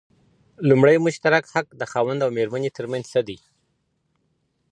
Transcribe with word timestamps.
لومړی 0.69 0.95
مشترک 1.05 1.43
حق 1.53 1.67
د 1.75 1.81
خاوند 1.91 2.19
او 2.25 2.29
ميرمني 2.37 2.71
تر 2.77 2.85
منځ 2.91 3.05
څه 3.13 3.21
دی؟ 3.27 3.37